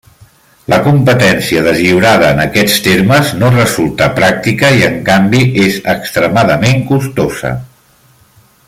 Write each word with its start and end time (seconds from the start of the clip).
La 0.71 0.77
competència 0.85 1.59
deslliurada 1.67 2.31
en 2.37 2.41
aquests 2.45 2.79
termes 2.87 3.35
no 3.43 3.53
resulta 3.59 4.09
pràctica 4.21 4.73
i 4.79 4.83
en 4.89 4.99
canvi 5.11 5.43
és 5.67 5.79
extremadament 5.95 6.83
costosa. 6.95 7.55